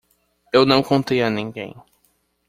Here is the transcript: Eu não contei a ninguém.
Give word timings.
Eu 0.51 0.65
não 0.65 0.81
contei 0.81 1.21
a 1.21 1.29
ninguém. 1.29 1.75